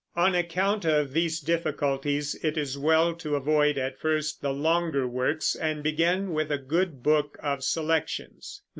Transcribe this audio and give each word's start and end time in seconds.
On 0.15 0.33
account 0.33 0.83
of 0.83 1.13
these 1.13 1.39
difficulties 1.39 2.33
it 2.43 2.57
is 2.57 2.75
well 2.75 3.13
to 3.17 3.35
avoid 3.35 3.77
at 3.77 3.99
first 3.99 4.41
the 4.41 4.51
longer 4.51 5.07
works 5.07 5.53
and 5.55 5.83
begin 5.83 6.33
with 6.33 6.51
a 6.51 6.57
good 6.57 7.03
book 7.03 7.37
of 7.39 7.63
selections. 7.63 8.63